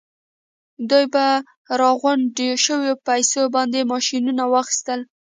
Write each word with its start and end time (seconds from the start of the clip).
دوی 0.89 1.05
په 1.15 1.25
راغونډو 1.81 2.47
شويو 2.65 3.01
پیسو 3.07 3.41
باندې 3.55 3.89
ماشينونه 3.91 4.43
واخيستل. 4.53 4.99